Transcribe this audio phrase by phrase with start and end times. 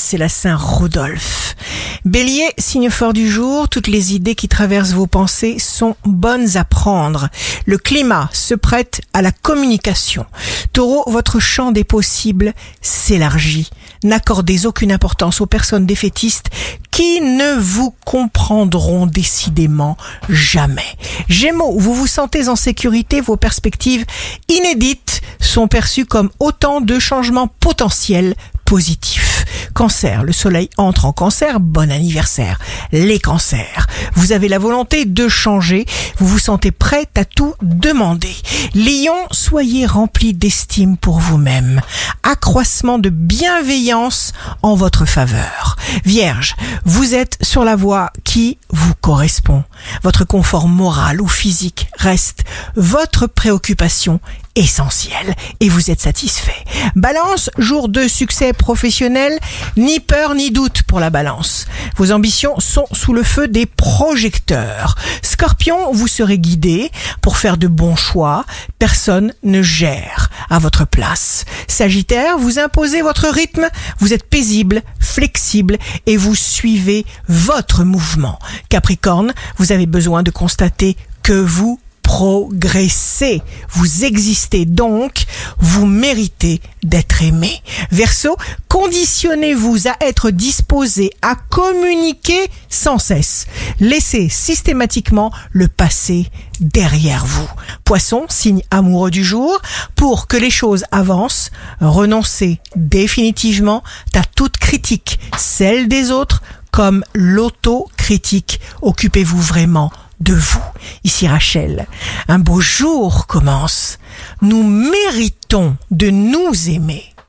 [0.00, 1.54] c'est la Saint-Rodolphe.
[2.04, 6.64] Bélier, signe fort du jour, toutes les idées qui traversent vos pensées sont bonnes à
[6.64, 7.28] prendre.
[7.66, 10.24] Le climat se prête à la communication.
[10.72, 13.68] Taureau, votre champ des possibles s'élargit.
[14.02, 16.48] N'accordez aucune importance aux personnes défaitistes
[16.90, 19.98] qui ne vous comprendront décidément
[20.30, 20.96] jamais.
[21.28, 24.06] Gémeaux, vous vous sentez en sécurité, vos perspectives
[24.48, 29.19] inédites sont perçues comme autant de changements potentiels positifs.
[29.80, 32.58] Cancer, le soleil entre en cancer, bon anniversaire.
[32.92, 35.86] Les cancers, vous avez la volonté de changer,
[36.18, 38.36] vous vous sentez prêt à tout demander.
[38.74, 41.80] Lion, soyez rempli d'estime pour vous-même.
[42.22, 45.76] Accroissement de bienveillance en votre faveur.
[46.04, 49.64] Vierge, vous êtes sur la voie qui vous correspond.
[50.02, 52.44] Votre confort moral ou physique reste
[52.76, 54.20] votre préoccupation
[54.56, 56.64] essentielle et vous êtes satisfait.
[56.96, 59.38] Balance, jour de succès professionnel,
[59.76, 61.66] ni peur ni doute pour la balance.
[61.96, 64.96] Vos ambitions sont sous le feu des projecteurs.
[65.22, 68.44] Scorpion, vous serez guidé pour faire de bons choix.
[68.78, 71.44] Personne ne gère à votre place.
[71.68, 73.68] Sagittaire, vous imposez votre rythme.
[73.98, 78.38] Vous êtes paisible, flexible et vous suivez votre mouvement.
[78.68, 81.78] Capricorne, vous avez besoin de constater que vous
[82.10, 83.40] progressez.
[83.70, 85.26] Vous existez donc,
[85.58, 87.62] vous méritez d'être aimé.
[87.92, 93.46] Verseau, conditionnez-vous à être disposé à communiquer sans cesse.
[93.78, 96.26] Laissez systématiquement le passé
[96.58, 97.48] derrière vous.
[97.84, 99.62] Poisson, signe amoureux du jour,
[99.94, 108.60] pour que les choses avancent, renoncez définitivement à toute critique, celle des autres comme l'autocritique.
[108.82, 110.62] Occupez-vous vraiment de vous.
[111.04, 111.86] Ici Rachel,
[112.28, 113.98] un beau jour commence.
[114.42, 117.09] Nous méritons de nous aimer.